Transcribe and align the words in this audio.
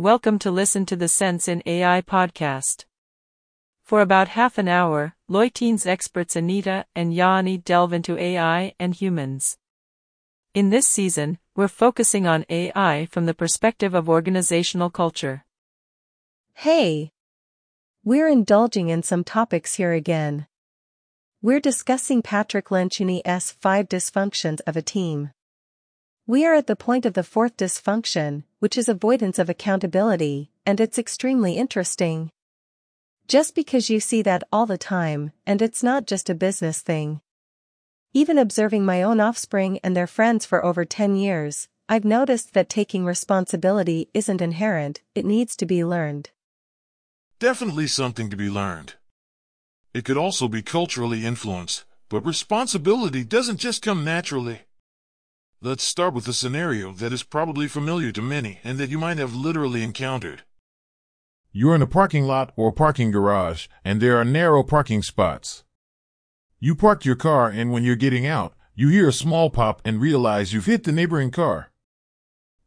Welcome 0.00 0.38
to 0.38 0.52
listen 0.52 0.86
to 0.86 0.94
the 0.94 1.08
Sense 1.08 1.48
in 1.48 1.60
AI 1.66 2.02
podcast. 2.02 2.84
For 3.82 4.00
about 4.00 4.28
half 4.28 4.56
an 4.56 4.68
hour, 4.68 5.16
Loihde's 5.28 5.86
experts 5.86 6.36
Anita 6.36 6.86
and 6.94 7.12
Jouni 7.12 7.64
delve 7.64 7.92
into 7.92 8.16
AI 8.16 8.74
and 8.78 8.94
humans. 8.94 9.58
In 10.54 10.70
this 10.70 10.86
season, 10.86 11.38
we're 11.56 11.66
focusing 11.66 12.28
on 12.28 12.46
AI 12.48 13.06
from 13.06 13.26
the 13.26 13.34
perspective 13.34 13.92
of 13.92 14.08
organizational 14.08 14.88
culture. 14.88 15.44
Hey! 16.52 17.10
We're 18.04 18.28
indulging 18.28 18.90
in 18.90 19.02
some 19.02 19.24
topics 19.24 19.74
here 19.74 19.94
again. 19.94 20.46
We're 21.42 21.58
discussing 21.58 22.22
Patrick 22.22 22.66
Lencioni's 22.66 23.50
five 23.50 23.88
dysfunctions 23.88 24.60
of 24.64 24.76
a 24.76 24.80
team. 24.80 25.32
We 26.28 26.44
are 26.44 26.52
at 26.52 26.66
the 26.66 26.76
point 26.76 27.06
of 27.06 27.14
the 27.14 27.22
fourth 27.22 27.56
dysfunction, 27.56 28.42
which 28.58 28.76
is 28.76 28.86
avoidance 28.86 29.38
of 29.38 29.48
accountability, 29.48 30.50
and 30.66 30.78
it's 30.78 30.98
extremely 30.98 31.56
interesting. 31.56 32.30
Just 33.26 33.54
because 33.54 33.88
you 33.88 33.98
see 33.98 34.20
that 34.20 34.42
all 34.52 34.66
the 34.66 34.76
time, 34.76 35.32
and 35.46 35.62
it's 35.62 35.82
not 35.82 36.06
just 36.06 36.28
a 36.28 36.34
business 36.34 36.82
thing. 36.82 37.22
Even 38.12 38.36
observing 38.36 38.84
my 38.84 39.02
own 39.02 39.20
offspring 39.20 39.80
and 39.82 39.96
their 39.96 40.06
friends 40.06 40.44
for 40.44 40.62
over 40.62 40.84
10 40.84 41.16
years, 41.16 41.66
I've 41.88 42.04
noticed 42.04 42.52
that 42.52 42.68
taking 42.68 43.06
responsibility 43.06 44.10
isn't 44.12 44.42
inherent, 44.42 45.00
it 45.14 45.24
needs 45.24 45.56
to 45.56 45.64
be 45.64 45.82
learned. 45.82 46.28
Definitely 47.38 47.86
something 47.86 48.28
to 48.28 48.36
be 48.36 48.50
learned. 48.50 48.96
It 49.94 50.04
could 50.04 50.18
also 50.18 50.46
be 50.46 50.60
culturally 50.60 51.24
influenced, 51.24 51.86
but 52.10 52.26
responsibility 52.26 53.24
doesn't 53.24 53.56
just 53.56 53.80
come 53.80 54.04
naturally. 54.04 54.67
Let's 55.60 55.82
start 55.82 56.14
with 56.14 56.28
a 56.28 56.32
scenario 56.32 56.92
that 56.92 57.12
is 57.12 57.24
probably 57.24 57.66
familiar 57.66 58.12
to 58.12 58.22
many 58.22 58.60
and 58.62 58.78
that 58.78 58.90
you 58.90 58.98
might 58.98 59.18
have 59.18 59.34
literally 59.34 59.82
encountered. 59.82 60.44
You're 61.50 61.74
in 61.74 61.82
a 61.82 61.86
parking 61.86 62.26
lot 62.26 62.52
or 62.54 62.70
parking 62.70 63.10
garage, 63.10 63.66
and 63.84 64.00
there 64.00 64.16
are 64.18 64.24
narrow 64.24 64.62
parking 64.62 65.02
spots. 65.02 65.64
You 66.60 66.76
park 66.76 67.04
your 67.04 67.16
car, 67.16 67.48
and 67.48 67.72
when 67.72 67.82
you're 67.82 67.96
getting 67.96 68.24
out, 68.24 68.54
you 68.76 68.88
hear 68.90 69.08
a 69.08 69.12
small 69.12 69.50
pop 69.50 69.82
and 69.84 70.00
realize 70.00 70.52
you've 70.52 70.66
hit 70.66 70.84
the 70.84 70.92
neighboring 70.92 71.32
car. 71.32 71.72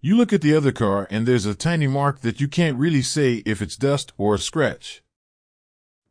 You 0.02 0.17
look 0.17 0.33
at 0.33 0.42
the 0.42 0.53
other 0.53 0.73
car, 0.73 1.08
and 1.09 1.26
there's 1.26 1.45
a 1.45 1.55
tiny 1.55 1.88
mark 1.88 2.20
that 2.22 2.42
you 2.42 2.50
can't 2.50 2.78
really 2.78 3.02
say 3.02 3.42
if 3.45 3.61
it's 3.61 3.78
dust 3.78 4.11
or 4.17 4.36
a 4.36 4.38
scratch. 4.39 5.02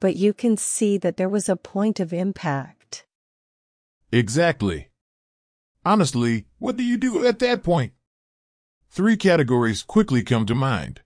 But 0.00 0.16
you 0.16 0.32
can 0.32 0.56
see 0.56 0.96
that 0.96 1.18
there 1.18 1.28
was 1.28 1.50
a 1.50 1.56
point 1.56 2.00
of 2.00 2.14
impact. 2.14 3.04
Exactly. 4.10 4.89
Honestly, 5.84 6.46
what 6.58 6.76
do 6.76 6.82
you 6.82 6.96
do 6.96 7.26
at 7.26 7.38
that 7.38 7.62
point? 7.62 7.92
Three 8.90 9.16
categories 9.16 9.82
quickly 9.82 10.22
come 10.22 10.46
to 10.46 10.54
mind. 10.54 11.00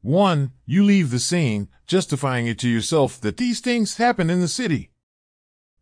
One, 0.00 0.52
you 0.64 0.84
leave 0.84 1.10
the 1.10 1.18
scene, 1.18 1.68
justifying 1.86 2.46
it 2.46 2.58
to 2.60 2.68
yourself 2.68 3.20
that 3.20 3.36
these 3.36 3.60
things 3.60 3.96
happen 3.96 4.30
in 4.30 4.40
the 4.40 4.48
city. 4.48 4.90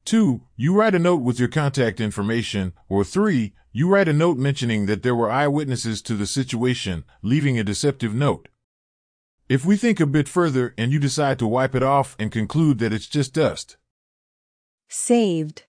Two, 0.05 0.43
you 0.57 0.75
write 0.75 0.95
a 0.95 0.99
note 0.99 1.23
with 1.23 1.39
your 1.39 1.49
contact 1.49 2.01
information. 2.01 2.73
Or 2.89 3.05
three, 3.05 3.53
you 3.73 3.89
write 3.89 4.09
a 4.09 4.13
note 4.13 4.37
mentioning 4.37 4.87
that 4.87 5.03
there 5.03 5.15
were 5.15 5.31
eyewitnesses 5.31 6.03
to 6.03 6.15
the 6.15 6.27
situation, 6.27 7.05
leaving 7.23 7.59
a 7.59 7.65
deceptive 7.65 8.15
note. 8.15 8.49
If 9.49 9.65
we 9.65 9.77
think 9.77 10.01
a 10.01 10.07
bit 10.07 10.29
further 10.29 10.75
and 10.79 10.93
you 10.93 10.99
decide 10.99 11.39
to 11.39 11.47
wipe 11.47 11.75
it 11.75 11.83
off 11.83 12.17
and 12.19 12.33
conclude 12.33 12.79
that 12.79 12.93
it's 12.93 13.07
just 13.07 13.35
dust. 13.35 13.77
Saved. 14.89 15.65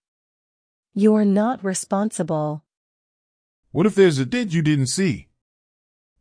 You're 0.95 1.25
not 1.25 1.63
responsible. 1.63 2.63
What 3.71 3.87
if 3.87 3.95
there's 3.95 4.19
a 4.19 4.27
dent 4.27 4.53
you 4.53 4.61
didn't 4.61 4.87
see? 4.87 5.29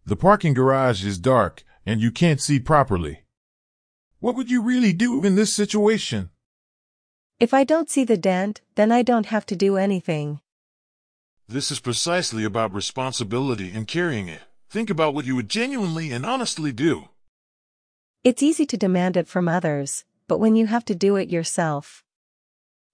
The 0.07 0.17
parking 0.17 0.55
garage 0.55 1.05
is 1.05 1.19
dark 1.19 1.63
and 1.85 2.01
you 2.01 2.11
can't 2.11 2.41
see 2.41 2.59
properly. 2.59 3.25
What 4.21 4.35
would 4.35 4.51
you 4.51 4.63
really 4.63 4.95
do 4.95 5.23
in 5.25 5.35
this 5.35 5.53
situation? 5.53 6.31
If 7.39 7.53
I 7.53 7.65
don't 7.65 7.91
see 7.91 8.05
the 8.05 8.17
dent, 8.17 8.63
then 8.77 8.91
I 8.91 9.03
don't 9.03 9.27
have 9.27 9.45
to 9.47 9.57
do 9.57 9.77
anything. 9.77 10.41
This 11.47 11.71
is 11.71 11.79
precisely 11.79 12.43
about 12.43 12.73
responsibility 12.73 13.71
and 13.75 13.87
carrying 13.87 14.29
it. 14.29 14.41
Think 14.71 14.89
about 14.89 15.13
what 15.13 15.27
you 15.27 15.37
would 15.37 15.51
genuinely 15.51 16.13
and 16.13 16.25
honestly 16.25 16.73
do. 16.73 17.11
It's 18.25 18.43
easy 18.43 18.65
to 18.65 18.79
demand 18.79 19.19
it 19.19 19.29
from 19.29 19.49
others, 19.49 20.07
but 20.29 20.39
when 20.39 20.57
you 20.57 20.67
have 20.69 20.87
to 20.87 20.95
do 20.95 21.17
it 21.17 21.29
yourself, 21.29 22.05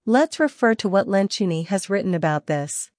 Let's 0.09 0.39
refer 0.39 0.73
to 0.73 0.89
what 0.89 1.05
Lencioni 1.05 1.67
has 1.67 1.87
written 1.87 2.15
about 2.15 2.47
this. 2.47 2.89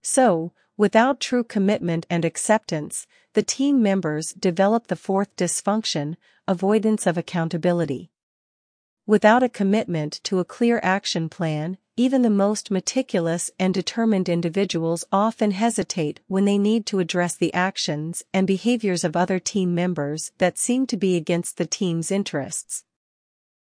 So, 0.00 0.52
without 0.76 1.18
true 1.18 1.42
commitment 1.42 2.06
and 2.08 2.24
acceptance, 2.24 3.08
the 3.32 3.42
team 3.42 3.82
members 3.82 4.32
develop 4.32 4.86
the 4.86 4.94
fourth 4.94 5.34
dysfunction, 5.34 6.14
avoidance 6.46 7.08
of 7.08 7.18
accountability. 7.18 8.12
Without 9.08 9.42
a 9.42 9.48
commitment 9.48 10.20
to 10.22 10.38
a 10.38 10.44
clear 10.44 10.78
action 10.84 11.28
plan, 11.28 11.78
even 11.96 12.22
the 12.22 12.30
most 12.30 12.70
meticulous 12.70 13.50
and 13.58 13.74
determined 13.74 14.28
individuals 14.28 15.04
often 15.10 15.50
hesitate 15.50 16.20
when 16.28 16.44
they 16.44 16.58
need 16.58 16.86
to 16.86 17.00
address 17.00 17.34
the 17.34 17.52
actions 17.52 18.22
and 18.32 18.46
behaviors 18.46 19.02
of 19.02 19.16
other 19.16 19.40
team 19.40 19.74
members 19.74 20.30
that 20.38 20.58
seem 20.58 20.86
to 20.86 20.96
be 20.96 21.16
against 21.16 21.56
the 21.56 21.66
team's 21.66 22.12
interests. 22.12 22.84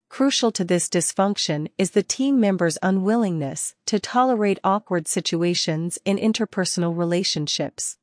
Crucial 0.09 0.53
to 0.53 0.65
this 0.65 0.89
dysfunction 0.89 1.69
is 1.77 1.91
the 1.91 2.03
team 2.03 2.39
member's 2.39 2.79
unwillingness 2.83 3.75
to 3.87 3.99
tolerate 3.99 4.61
awkward 4.63 5.09
situations 5.09 5.99
in 6.05 6.19
interpersonal 6.19 6.97
relationships. 6.97 7.97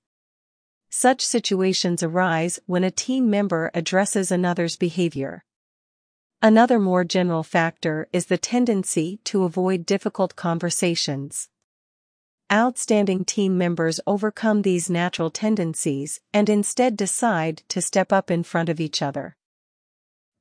Such 0.89 1.21
situations 1.21 2.03
arise 2.03 2.59
when 2.65 2.83
a 2.83 2.91
team 2.91 3.29
member 3.29 3.71
addresses 3.73 4.29
another's 4.29 4.75
behavior. 4.75 5.45
Another 6.41 6.79
more 6.79 7.03
general 7.03 7.43
factor 7.43 8.09
is 8.11 8.25
the 8.25 8.37
tendency 8.37 9.19
to 9.25 9.43
avoid 9.43 9.85
difficult 9.85 10.35
conversations. 10.35 11.49
Outstanding 12.51 13.23
team 13.23 13.57
members 13.57 14.01
overcome 14.05 14.63
these 14.63 14.89
natural 14.89 15.29
tendencies 15.29 16.19
and 16.33 16.49
instead 16.49 16.97
decide 16.97 17.63
to 17.69 17.81
step 17.81 18.11
up 18.11 18.29
in 18.29 18.43
front 18.43 18.67
of 18.67 18.81
each 18.81 19.01
other. 19.01 19.37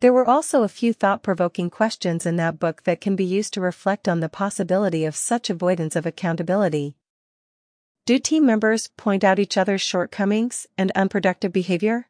There 0.01 0.15
were 0.15 0.27
also 0.27 0.63
a 0.63 0.69
few 0.69 0.95
thought-provoking 0.95 1.69
questions 1.69 2.25
in 2.25 2.37
that 2.37 2.59
book 2.59 2.85
that 2.85 3.03
can 3.03 3.17
be 3.17 3.25
used 3.25 3.53
to 3.55 3.61
reflect 3.61 4.09
on 4.09 4.21
the 4.21 4.31
possibility 4.31 5.05
of 5.05 5.15
such 5.15 5.51
avoidance 5.51 5.95
of 5.95 6.07
accountability. 6.07 6.97
Do 8.07 8.19
team 8.19 8.47
members 8.47 8.89
point 8.97 9.25
out 9.25 9.39
each 9.39 9.59
other's 9.59 9.83
shortcomings 9.83 10.67
and 10.79 10.91
unproductive 10.93 11.53
behavior? 11.53 12.09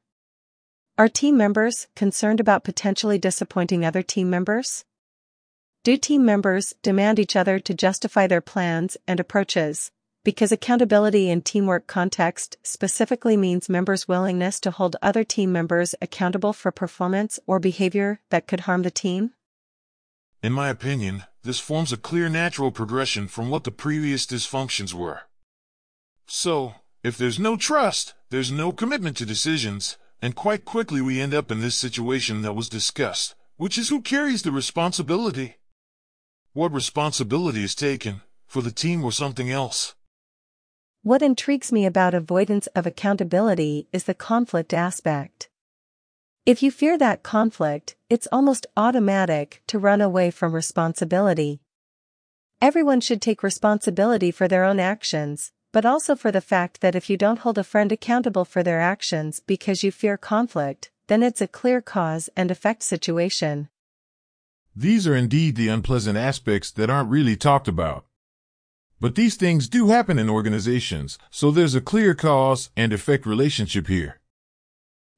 Are 0.96 1.08
team 1.08 1.36
members 1.36 1.88
concerned 1.96 2.38
about 2.38 2.62
potentially 2.62 3.18
disappointing 3.18 3.84
other 3.84 4.02
team 4.02 4.30
members? 4.30 4.84
Do 5.82 5.96
team 5.96 6.24
members 6.24 6.74
demand 6.82 7.18
each 7.18 7.34
other 7.34 7.58
to 7.58 7.74
justify 7.74 8.28
their 8.28 8.40
plans 8.40 8.96
and 9.08 9.18
approaches, 9.18 9.90
because 10.22 10.52
accountability 10.52 11.30
in 11.30 11.40
teamwork 11.40 11.86
context 11.86 12.56
specifically 12.62 13.36
means 13.36 13.68
members' 13.68 14.06
willingness 14.06 14.60
to 14.60 14.70
hold 14.70 14.96
other 15.00 15.24
team 15.24 15.50
members 15.50 15.94
accountable 16.02 16.52
for 16.52 16.70
performance 16.70 17.38
or 17.46 17.58
behavior 17.58 18.20
that 18.30 18.46
could 18.46 18.60
harm 18.60 18.82
the 18.82 18.90
team? 18.90 19.32
In 20.42 20.52
my 20.52 20.68
opinion, 20.68 21.24
this 21.42 21.58
forms 21.58 21.92
a 21.92 21.96
clear 21.96 22.28
natural 22.28 22.70
progression 22.70 23.28
from 23.28 23.48
what 23.48 23.64
the 23.64 23.70
previous 23.70 24.26
dysfunctions 24.26 24.92
were. 24.92 25.22
So, 26.26 26.74
if 27.02 27.16
there's 27.16 27.38
no 27.38 27.56
trust, 27.56 28.14
there's 28.28 28.52
no 28.52 28.72
commitment 28.72 29.16
to 29.18 29.26
decisions, 29.26 29.96
and 30.20 30.34
quite 30.34 30.66
quickly 30.66 31.00
we 31.00 31.20
end 31.20 31.32
up 31.32 31.50
in 31.50 31.60
this 31.60 31.76
situation 31.76 32.42
that 32.42 32.54
was 32.54 32.68
discussed, 32.68 33.34
which 33.56 33.78
is 33.78 33.88
who 33.88 34.02
carries 34.02 34.42
the 34.42 34.52
responsibility? 34.52 35.56
What 36.52 36.72
responsibility 36.72 37.64
is 37.64 37.74
taken, 37.74 38.20
for 38.46 38.60
the 38.60 38.70
team 38.70 39.02
or 39.02 39.12
something 39.12 39.50
else? 39.50 39.94
What 41.02 41.22
intrigues 41.22 41.72
me 41.72 41.86
about 41.86 42.12
avoidance 42.12 42.66
of 42.76 42.86
accountability 42.86 43.88
is 43.90 44.04
the 44.04 44.12
conflict 44.12 44.74
aspect. 44.74 45.48
If 46.44 46.62
you 46.62 46.70
fear 46.70 46.98
that 46.98 47.22
conflict, 47.22 47.96
it's 48.10 48.28
almost 48.30 48.66
automatic 48.76 49.62
to 49.68 49.78
run 49.78 50.02
away 50.02 50.30
from 50.30 50.54
responsibility. 50.54 51.62
Everyone 52.60 53.00
should 53.00 53.22
take 53.22 53.42
responsibility 53.42 54.30
for 54.30 54.46
their 54.46 54.62
own 54.62 54.78
actions, 54.78 55.52
but 55.72 55.86
also 55.86 56.14
for 56.14 56.30
the 56.30 56.42
fact 56.42 56.82
that 56.82 56.94
if 56.94 57.08
you 57.08 57.16
don't 57.16 57.38
hold 57.38 57.56
a 57.56 57.64
friend 57.64 57.90
accountable 57.90 58.44
for 58.44 58.62
their 58.62 58.82
actions 58.82 59.40
because 59.40 59.82
you 59.82 59.90
fear 59.90 60.18
conflict, 60.18 60.90
then 61.06 61.22
it's 61.22 61.40
a 61.40 61.48
clear 61.48 61.80
cause 61.80 62.28
and 62.36 62.50
effect 62.50 62.82
situation. 62.82 63.70
These 64.76 65.06
are 65.06 65.16
indeed 65.16 65.56
the 65.56 65.68
unpleasant 65.68 66.18
aspects 66.18 66.70
that 66.72 66.90
aren't 66.90 67.08
really 67.08 67.36
talked 67.36 67.68
about. 67.68 68.04
But 69.00 69.14
these 69.14 69.36
things 69.36 69.68
do 69.68 69.88
happen 69.88 70.18
in 70.18 70.28
organizations, 70.28 71.18
so 71.30 71.50
there's 71.50 71.74
a 71.74 71.80
clear 71.80 72.14
cause 72.14 72.70
and 72.76 72.92
effect 72.92 73.24
relationship 73.24 73.86
here. 73.86 74.20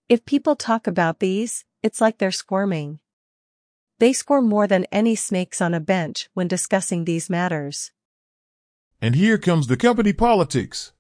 If 0.09 0.25
people 0.25 0.55
talk 0.55 0.87
about 0.87 1.19
these, 1.19 1.65
it's 1.83 2.01
like 2.01 2.19
they're 2.19 2.31
squirming. 2.31 3.01
They 3.99 4.13
squirm 4.13 4.49
more 4.49 4.69
than 4.69 4.87
any 4.93 5.17
snakes 5.17 5.61
on 5.61 5.75
a 5.75 5.81
bench 5.81 6.29
when 6.33 6.47
discussing 6.47 7.05
these 7.05 7.29
matters. 7.29 7.91
And 9.01 9.17
here 9.17 9.37
comes 9.37 9.67
the 9.67 9.77
company 9.77 10.13
politics. 10.13 10.93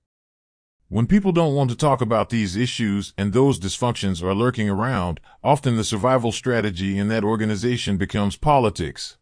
When 0.88 1.06
people 1.06 1.32
don't 1.32 1.54
want 1.54 1.70
to 1.70 1.76
talk 1.76 2.00
about 2.00 2.30
these 2.30 2.56
issues 2.56 3.14
and 3.16 3.32
those 3.32 3.60
dysfunctions 3.60 4.22
are 4.22 4.34
lurking 4.34 4.68
around, 4.68 5.20
often 5.42 5.76
the 5.76 5.84
survival 5.84 6.32
strategy 6.32 6.98
in 6.98 7.08
that 7.08 7.24
organization 7.24 7.96
becomes 7.96 8.36
politics. 8.36 9.16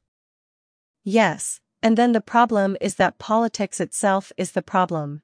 Yes, 1.05 1.61
and 1.83 1.97
then 1.97 2.13
the 2.13 2.21
problem 2.21 2.77
is 2.81 2.97
that 2.97 3.19
politics 3.19 3.81
itself 3.81 4.33
is 4.37 4.53
the 4.53 4.63
problem. 4.63 5.23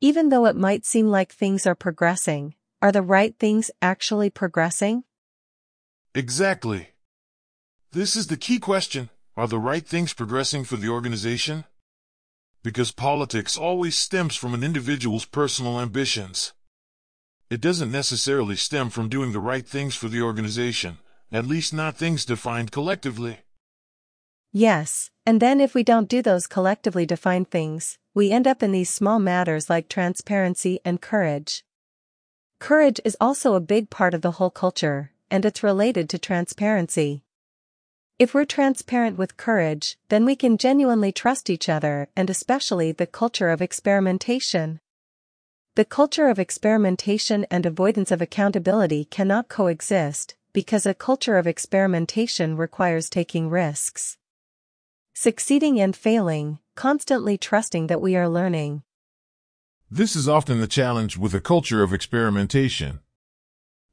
Even 0.00 0.28
though 0.28 0.46
it 0.46 0.56
might 0.56 0.84
seem 0.84 1.08
like 1.08 1.32
things 1.32 1.66
are 1.66 1.74
progressing, 1.74 2.54
are 2.80 2.92
the 2.92 3.02
right 3.02 3.38
things 3.38 3.70
actually 3.80 4.30
progressing? 4.30 5.04
Exactly. 6.14 6.88
This 7.92 8.16
is 8.16 8.26
the 8.26 8.36
key 8.36 8.58
question. 8.58 9.10
Are 9.36 9.48
the 9.48 9.58
right 9.58 9.86
things 9.86 10.12
progressing 10.12 10.64
for 10.64 10.76
the 10.76 10.88
organization? 10.88 11.64
because 12.62 12.92
politics 12.92 13.58
always 13.58 13.96
stems 13.96 14.36
from 14.36 14.54
an 14.54 14.62
individual's 14.62 15.24
personal 15.24 15.80
ambitions. 15.80 16.52
It 17.50 17.60
doesn't 17.60 17.90
necessarily 17.90 18.56
stem 18.56 18.88
from 18.88 19.08
doing 19.08 19.32
the 19.32 19.40
right 19.40 19.66
things 19.66 19.96
for 19.96 20.08
the 20.08 20.22
organization, 20.22 20.98
at 21.30 21.46
least 21.46 21.74
not 21.74 21.96
things 21.96 22.24
defined 22.24 22.70
collectively. 22.70 23.38
Yes, 24.52 25.10
and 25.24 25.40
then 25.40 25.60
if 25.60 25.74
we 25.74 25.82
don't 25.82 26.08
do 26.08 26.20
those 26.20 26.46
collectively 26.46 27.06
defined 27.06 27.50
things, 27.50 27.98
we 28.14 28.30
end 28.30 28.46
up 28.46 28.62
in 28.62 28.72
these 28.72 28.90
small 28.90 29.18
matters 29.18 29.70
like 29.70 29.88
transparency 29.88 30.80
and 30.84 31.00
courage. 31.00 31.64
Courage 32.58 33.00
is 33.04 33.16
also 33.20 33.54
a 33.54 33.60
big 33.60 33.90
part 33.90 34.14
of 34.14 34.22
the 34.22 34.32
whole 34.32 34.50
culture, 34.50 35.12
and 35.30 35.44
it's 35.44 35.62
related 35.62 36.08
to 36.10 36.18
transparency. 36.18 37.22
If 38.18 38.34
we're 38.34 38.44
transparent 38.44 39.16
with 39.16 39.36
courage, 39.36 39.96
then 40.08 40.24
we 40.24 40.36
can 40.36 40.58
genuinely 40.58 41.10
trust 41.10 41.50
each 41.50 41.68
other 41.68 42.08
and 42.14 42.28
especially 42.28 42.92
the 42.92 43.06
culture 43.06 43.48
of 43.48 43.62
experimentation. 43.62 44.80
The 45.74 45.84
culture 45.84 46.28
of 46.28 46.38
experimentation 46.38 47.46
and 47.50 47.64
avoidance 47.64 48.10
of 48.10 48.20
accountability 48.20 49.06
cannot 49.06 49.48
coexist, 49.48 50.36
because 50.52 50.84
a 50.84 50.94
culture 50.94 51.38
of 51.38 51.46
experimentation 51.46 52.56
requires 52.56 53.08
taking 53.08 53.48
risks. 53.48 54.18
Succeeding 55.14 55.78
and 55.78 55.94
failing, 55.94 56.58
constantly 56.74 57.36
trusting 57.36 57.88
that 57.88 58.00
we 58.00 58.16
are 58.16 58.30
learning. 58.30 58.82
This 59.90 60.16
is 60.16 60.26
often 60.26 60.60
the 60.60 60.66
challenge 60.66 61.18
with 61.18 61.34
a 61.34 61.40
culture 61.40 61.82
of 61.82 61.92
experimentation. 61.92 63.00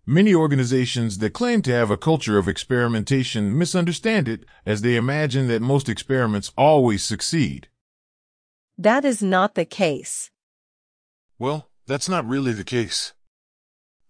Many 0.06 0.34
organizations 0.34 1.18
that 1.18 1.34
claim 1.34 1.62
to 1.64 1.74
have 1.74 1.92
a 1.92 1.98
culture 1.98 2.38
of 2.38 2.48
experimentation 2.48 3.56
misunderstand 3.56 4.30
it 4.30 4.46
as 4.66 4.82
they 4.82 4.96
imagine 4.96 5.50
that 5.50 5.62
most 5.62 5.90
experiments 5.90 6.54
always 6.58 7.04
succeed. 7.04 7.68
That 8.78 9.04
is 9.04 9.22
not 9.22 9.56
the 9.56 9.66
case. 9.66 10.32
Well, 11.38 11.68
that's 11.86 12.08
not 12.08 12.26
really 12.26 12.54
the 12.54 12.64
case. 12.64 13.12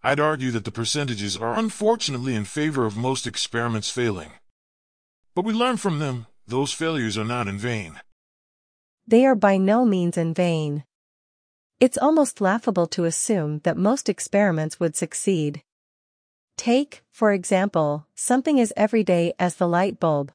I'd 0.04 0.20
argue 0.20 0.52
that 0.52 0.64
the 0.64 0.72
percentages 0.72 1.36
are 1.36 1.58
unfortunately 1.58 2.36
in 2.36 2.46
favor 2.46 2.86
of 2.86 2.96
most 2.96 3.26
experiments 3.26 3.90
failing. 3.90 4.34
But 5.34 5.44
we 5.44 5.54
learn 5.54 5.78
from 5.78 5.98
them, 5.98 6.28
those 6.50 6.74
failures 6.74 7.18
are 7.18 7.26
not 7.26 7.48
in 7.48 7.58
vain. 7.58 8.02
They 9.08 9.26
are 9.26 9.36
by 9.36 9.58
no 9.58 9.86
means 9.86 10.18
in 10.18 10.34
vain. 10.34 10.84
It's 11.80 11.98
almost 11.98 12.42
laughable 12.42 12.88
to 12.88 13.06
assume 13.06 13.60
that 13.60 13.78
most 13.78 14.10
experiments 14.10 14.80
would 14.80 14.96
succeed. 14.96 15.64
Take, 16.58 17.04
for 17.12 17.32
example, 17.32 18.06
something 18.16 18.60
as 18.60 18.74
everyday 18.76 19.34
as 19.40 19.56
the 19.56 19.68
light 19.68 20.00
bulb. 20.00 20.32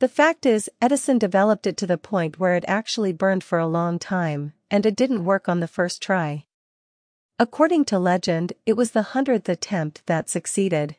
The 0.00 0.08
fact 0.08 0.46
is, 0.46 0.68
Edison 0.80 1.18
developed 1.18 1.66
it 1.66 1.76
to 1.76 1.86
the 1.86 1.98
point 1.98 2.40
where 2.40 2.56
it 2.56 2.64
actually 2.66 3.12
burned 3.12 3.44
for 3.44 3.58
a 3.58 3.66
long 3.66 3.98
time, 3.98 4.54
and 4.70 4.84
it 4.86 4.96
didn't 4.96 5.24
work 5.24 5.48
on 5.48 5.60
the 5.60 5.68
first 5.68 6.02
try. 6.02 6.46
According 7.38 7.84
to 7.86 7.98
legend, 7.98 8.54
it 8.66 8.76
was 8.76 8.90
the 8.90 9.12
hundredth 9.14 9.48
attempt 9.48 10.04
that 10.06 10.28
succeeded. 10.28 10.96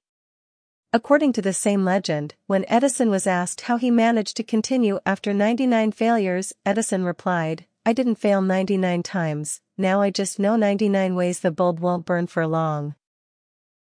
According 0.94 1.32
to 1.34 1.42
the 1.42 1.54
same 1.54 1.86
legend, 1.86 2.36
when 2.48 2.66
Edison 2.68 3.10
was 3.10 3.26
asked 3.26 3.62
how 3.62 3.78
he 3.78 3.90
managed 3.90 4.36
to 4.36 4.44
continue 4.44 5.00
after 5.06 5.34
99 5.34 5.94
failures, 5.94 6.52
Edison 6.66 7.06
replied, 7.06 7.66
I 7.86 7.94
didn't 7.94 8.16
fail 8.16 8.42
99 8.42 9.02
times, 9.02 9.62
now 9.78 10.02
I 10.02 10.10
just 10.10 10.38
know 10.38 10.58
99 10.58 11.16
ways 11.16 11.40
the 11.40 11.50
bulb 11.50 11.80
won't 11.80 12.06
burn 12.06 12.28
for 12.28 12.46
long. 12.46 12.96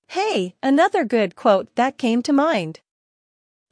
Hey, 0.08 0.56
another 0.64 1.06
good 1.06 1.36
quote 1.36 1.76
that 1.76 2.00
came 2.00 2.24
to 2.24 2.34
mind. 2.34 2.80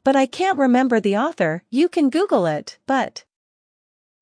But 0.04 0.14
I 0.14 0.26
can't 0.26 0.56
remember 0.56 1.00
the 1.00 1.16
author, 1.16 1.64
you 1.68 1.88
can 1.88 2.10
Google 2.10 2.46
it, 2.46 2.78
but. 2.86 3.24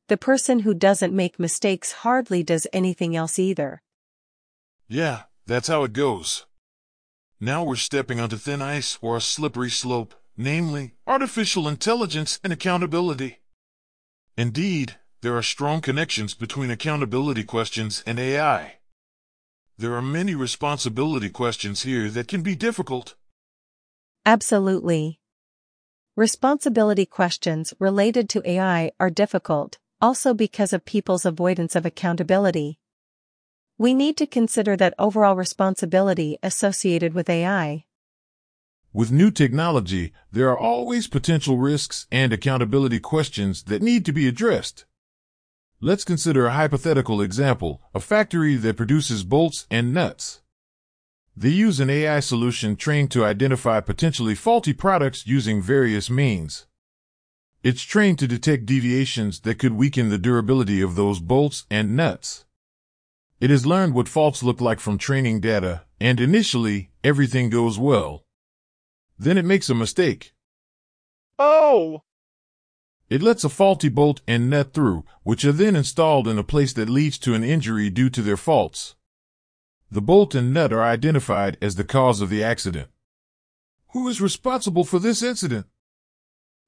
The 0.08 0.16
person 0.16 0.60
who 0.60 0.72
doesn't 0.72 1.14
make 1.14 1.38
mistakes 1.38 1.92
hardly 1.92 2.42
does 2.42 2.66
anything 2.72 3.14
else 3.14 3.38
either. 3.38 3.82
Yeah, 4.88 5.24
that's 5.46 5.68
how 5.68 5.84
it 5.84 5.92
goes. 5.92 6.46
Now 7.40 7.64
we're 7.64 7.76
stepping 7.76 8.20
onto 8.20 8.36
thin 8.36 8.62
ice 8.62 8.98
or 9.02 9.16
a 9.16 9.20
slippery 9.20 9.70
slope, 9.70 10.14
namely, 10.36 10.94
artificial 11.06 11.68
intelligence 11.68 12.38
and 12.44 12.52
accountability. 12.52 13.40
Indeed, 14.36 14.96
there 15.20 15.36
are 15.36 15.42
strong 15.42 15.80
connections 15.80 16.34
between 16.34 16.70
accountability 16.70 17.44
questions 17.44 18.02
and 18.06 18.18
AI. 18.18 18.78
There 19.76 19.94
are 19.94 20.02
many 20.02 20.34
responsibility 20.34 21.30
questions 21.30 21.82
here 21.82 22.08
that 22.10 22.28
can 22.28 22.42
be 22.42 22.54
difficult. 22.54 23.14
Absolutely. 24.24 25.18
Responsibility 26.16 27.06
questions 27.06 27.74
related 27.80 28.28
to 28.30 28.48
AI 28.48 28.92
are 29.00 29.10
difficult, 29.10 29.78
also 30.00 30.32
because 30.32 30.72
of 30.72 30.84
people's 30.84 31.24
avoidance 31.24 31.74
of 31.74 31.84
accountability. 31.84 32.78
We 33.76 33.92
need 33.92 34.16
to 34.18 34.26
consider 34.26 34.76
that 34.76 34.94
overall 35.00 35.34
responsibility 35.34 36.38
associated 36.44 37.12
with 37.12 37.28
AI. 37.28 37.84
With 38.92 39.10
new 39.10 39.32
technology, 39.32 40.12
there 40.30 40.48
are 40.48 40.58
always 40.58 41.08
potential 41.08 41.58
risks 41.58 42.06
and 42.12 42.32
accountability 42.32 43.00
questions 43.00 43.64
that 43.64 43.82
need 43.82 44.04
to 44.06 44.12
be 44.12 44.28
addressed. 44.28 44.84
Let's 45.80 46.04
consider 46.04 46.46
a 46.46 46.52
hypothetical 46.52 47.20
example, 47.20 47.82
a 47.92 47.98
factory 47.98 48.54
that 48.54 48.76
produces 48.76 49.24
bolts 49.24 49.66
and 49.72 49.92
nuts. 49.92 50.42
They 51.36 51.48
use 51.48 51.80
an 51.80 51.90
AI 51.90 52.20
solution 52.20 52.76
trained 52.76 53.10
to 53.10 53.24
identify 53.24 53.80
potentially 53.80 54.36
faulty 54.36 54.72
products 54.72 55.26
using 55.26 55.60
various 55.60 56.08
means. 56.08 56.66
It's 57.64 57.82
trained 57.82 58.20
to 58.20 58.28
detect 58.28 58.66
deviations 58.66 59.40
that 59.40 59.58
could 59.58 59.72
weaken 59.72 60.10
the 60.10 60.18
durability 60.18 60.80
of 60.80 60.94
those 60.94 61.18
bolts 61.18 61.66
and 61.68 61.96
nuts. 61.96 62.43
It 63.40 63.50
has 63.50 63.66
learned 63.66 63.94
what 63.94 64.08
faults 64.08 64.42
look 64.42 64.60
like 64.60 64.80
from 64.80 64.96
training 64.96 65.40
data, 65.40 65.84
and 66.00 66.20
initially, 66.20 66.90
everything 67.02 67.50
goes 67.50 67.78
well. 67.78 68.24
Then 69.18 69.38
it 69.38 69.44
makes 69.44 69.68
a 69.68 69.74
mistake. 69.74 70.32
Oh! 71.38 72.02
It 73.10 73.22
lets 73.22 73.44
a 73.44 73.48
faulty 73.48 73.88
bolt 73.88 74.22
and 74.26 74.48
nut 74.48 74.72
through, 74.72 75.04
which 75.22 75.44
are 75.44 75.52
then 75.52 75.76
installed 75.76 76.26
in 76.26 76.38
a 76.38 76.44
place 76.44 76.72
that 76.72 76.88
leads 76.88 77.18
to 77.18 77.34
an 77.34 77.44
injury 77.44 77.90
due 77.90 78.08
to 78.10 78.22
their 78.22 78.36
faults. 78.36 78.94
The 79.90 80.00
bolt 80.00 80.34
and 80.34 80.54
nut 80.54 80.72
are 80.72 80.82
identified 80.82 81.58
as 81.60 81.76
the 81.76 81.84
cause 81.84 82.20
of 82.20 82.30
the 82.30 82.42
accident. 82.42 82.88
Who 83.92 84.08
is 84.08 84.20
responsible 84.20 84.84
for 84.84 84.98
this 84.98 85.22
incident? 85.22 85.66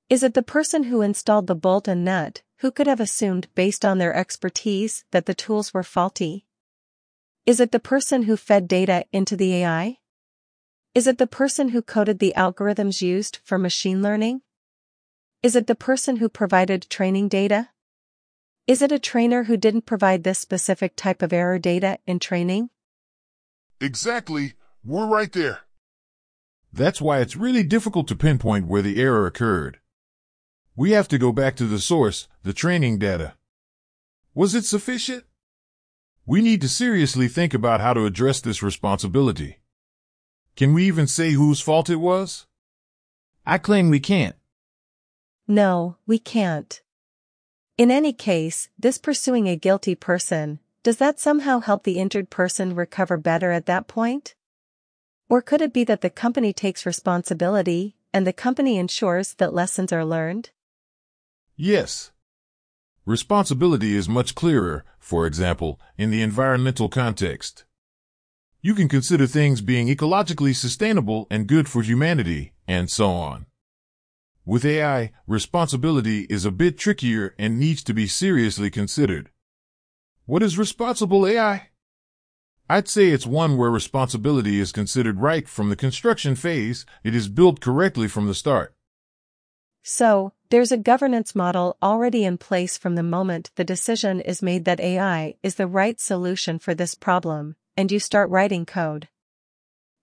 Is 0.09 0.23
it 0.23 0.35
the 0.35 0.43
person 0.43 0.85
who 0.85 1.03
installed 1.03 1.49
the 1.49 1.57
bolt 1.57 1.89
and 1.89 2.05
nut, 2.05 2.43
who 2.59 2.71
could 2.71 2.87
have 2.87 3.01
assumed 3.01 3.49
based 3.57 3.85
on 3.85 3.99
their 3.99 4.15
expertise 4.15 5.05
that 5.11 5.27
the 5.27 5.35
tools 5.35 5.75
were 5.75 5.83
faulty? 5.83 6.46
Is 7.47 7.61
it 7.61 7.71
the 7.71 7.79
person 7.79 8.25
who 8.25 8.37
fed 8.37 8.67
data 8.67 9.05
into 9.13 9.37
the 9.37 9.55
AI? 9.55 9.99
Is 10.97 11.07
it 11.07 11.19
the 11.19 11.29
person 11.29 11.69
who 11.69 11.81
coded 11.81 12.19
the 12.19 12.35
algorithms 12.37 13.01
used 13.01 13.39
for 13.45 13.57
machine 13.57 14.03
learning? 14.03 14.41
Is 15.45 15.55
it 15.55 15.69
the 15.69 15.77
person 15.77 16.17
who 16.17 16.29
provided 16.29 16.91
training 16.91 17.29
data? 17.29 17.69
Is 18.67 18.83
it 18.83 18.91
a 18.91 18.99
trainer 18.99 19.45
who 19.45 19.57
didn't 19.57 19.87
provide 19.87 20.25
this 20.25 20.41
specific 20.41 20.97
type 20.97 21.23
of 21.23 21.33
error 21.33 21.61
data 21.61 22.01
in 22.05 22.19
training? 22.19 22.71
Exactly, 23.81 24.55
we're 24.85 25.07
right 25.07 25.33
there. 25.33 25.61
That's 26.73 27.01
why 27.01 27.21
it's 27.21 27.37
really 27.37 27.63
difficult 27.63 28.09
to 28.09 28.17
pinpoint 28.17 28.67
where 28.67 28.83
the 28.83 29.01
error 29.01 29.25
occurred. 29.25 29.79
We 30.75 30.91
have 30.91 31.07
to 31.09 31.17
go 31.17 31.31
back 31.31 31.55
to 31.57 31.67
the 31.67 31.79
source, 31.79 32.27
the 32.43 32.53
training 32.53 32.99
data. 32.99 33.35
Was 34.35 34.57
it 34.57 34.65
sufficient? 34.65 35.23
We 36.29 36.43
need 36.43 36.61
to 36.63 36.69
seriously 36.69 37.29
think 37.29 37.55
about 37.55 37.81
how 37.81 37.95
to 37.95 38.05
address 38.05 38.41
this 38.41 38.61
responsibility. 38.61 39.61
Can 40.57 40.75
we 40.75 40.85
even 40.85 41.07
say 41.07 41.31
whose 41.31 41.61
fault 41.61 41.89
it 41.89 41.97
was? 41.97 42.47
I 43.47 43.59
claim 43.59 43.91
we 43.91 44.01
can't. 44.01 44.35
No, 45.47 45.99
we 46.05 46.19
can't. 46.19 46.83
In 47.79 47.93
any 47.93 48.13
case, 48.13 48.69
this 48.77 48.99
pursuing 48.99 49.49
a 49.49 49.57
guilty 49.57 49.95
person, 49.95 50.59
does 50.83 50.97
that 50.97 51.21
somehow 51.21 51.61
help 51.61 51.85
the 51.85 52.01
injured 52.01 52.29
person 52.29 52.75
recover 52.75 53.17
better 53.17 53.53
at 53.53 53.67
that 53.67 53.87
point? 53.87 54.35
Or 55.29 55.41
could 55.41 55.63
it 55.63 55.73
be 55.73 55.85
that 55.85 56.01
the 56.01 56.11
company 56.11 56.53
takes 56.53 56.85
responsibility, 56.85 57.95
and 58.13 58.27
the 58.27 58.33
company 58.33 58.79
ensures 58.79 59.35
that 59.35 59.55
lessons 59.55 59.93
are 59.93 60.05
learned? 60.05 60.51
Yes. 61.55 62.11
Responsibility 63.07 63.95
is 63.95 64.09
much 64.09 64.35
clearer, 64.35 64.85
for 64.99 65.29
example, 65.29 65.81
in 65.97 66.11
the 66.11 66.23
environmental 66.23 66.89
context. 66.89 67.65
You 68.63 68.75
can 68.75 68.89
consider 68.89 69.29
things 69.29 69.61
being 69.61 69.87
ecologically 69.87 70.57
sustainable 70.57 71.29
and 71.31 71.47
good 71.47 71.69
for 71.69 71.83
humanity, 71.83 72.53
and 72.67 72.91
so 72.91 73.11
on. 73.11 73.47
With 74.45 74.65
AI, 74.65 75.13
responsibility 75.29 76.23
is 76.23 76.45
a 76.45 76.51
bit 76.51 76.79
trickier 76.79 77.33
and 77.39 77.61
needs 77.61 77.85
to 77.85 77.95
be 77.95 78.09
seriously 78.09 78.71
considered. 78.71 79.31
What 80.25 80.43
is 80.43 80.59
responsible 80.59 81.29
AI? 81.29 81.69
I'd 82.69 82.89
say 82.89 83.11
it's 83.11 83.25
one 83.25 83.57
where 83.57 83.71
responsibility 83.71 84.59
is 84.59 84.73
considered 84.73 85.21
right 85.21 85.49
from 85.49 85.69
the 85.69 85.77
construction 85.77 86.35
phase, 86.35 86.85
it 87.05 87.15
is 87.15 87.29
built 87.29 87.61
correctly 87.61 88.09
from 88.09 88.27
the 88.27 88.35
start. 88.35 88.75
So, 89.85 90.33
there's 90.51 90.73
a 90.73 90.77
governance 90.77 91.35
model 91.35 91.77
already 91.83 92.25
in 92.25 92.39
place 92.39 92.79
from 92.79 92.95
the 92.95 93.03
moment 93.03 93.51
the 93.57 93.65
decision 93.65 94.21
is 94.21 94.43
made 94.43 94.65
that 94.65 94.81
AI 94.81 95.35
is 95.43 95.57
the 95.57 95.67
right 95.67 95.99
solution 96.01 96.59
for 96.59 96.75
this 96.75 96.95
problem, 96.95 97.57
and 97.77 97.91
you 97.91 97.99
start 97.99 98.31
writing 98.31 98.65
code. 98.65 99.09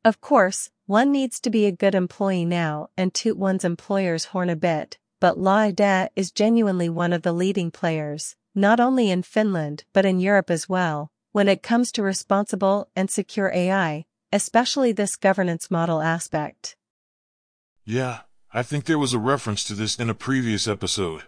Of 0.04 0.20
course, 0.20 0.70
one 0.86 1.12
needs 1.12 1.40
to 1.40 1.50
be 1.50 1.66
a 1.66 1.72
good 1.72 1.96
employee 1.96 2.46
now 2.46 2.90
and 2.98 3.14
toot 3.14 3.38
one's 3.38 3.64
employer's 3.64 4.26
horn 4.26 4.50
a 4.50 4.56
bit, 4.56 4.98
but 5.22 5.38
Loihde 5.38 6.10
is 6.16 6.32
genuinely 6.32 6.90
one 6.90 7.14
of 7.14 7.22
the 7.22 7.32
leading 7.32 7.72
players, 7.72 8.36
not 8.54 8.82
only 8.82 9.10
in 9.10 9.24
Finland 9.24 9.86
but 9.94 10.06
in 10.06 10.20
Europe 10.20 10.52
as 10.52 10.68
well, 10.68 11.10
when 11.32 11.48
it 11.48 11.64
comes 11.64 11.92
to 11.94 12.04
responsible 12.04 12.90
and 12.96 13.10
secure 13.10 13.50
AI, 13.54 14.04
especially 14.34 14.92
this 14.92 15.16
governance 15.16 15.72
model 15.72 16.02
aspect. 16.02 16.76
Yeah, 17.86 18.22
I 18.55 18.62
think 18.62 18.86
there 18.86 19.00
was 19.00 19.13
a 19.13 19.19
reference 19.19 19.63
to 19.63 19.74
this 19.74 19.95
in 19.95 20.12
a 20.12 20.13
previous 20.13 20.67
episode. 20.67 21.24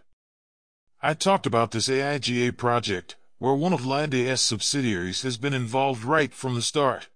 I 1.02 1.16
talked 1.16 1.48
about 1.48 1.72
this 1.72 1.88
AIGA 1.88 2.56
project, 2.56 3.16
where 3.40 3.56
one 3.56 3.74
of 3.74 3.82
Loihde's 3.82 4.42
subsidiaries 4.42 5.24
has 5.24 5.36
been 5.36 5.54
involved 5.54 6.04
right 6.04 6.32
from 6.32 6.54
the 6.54 6.62
start. 6.62 7.08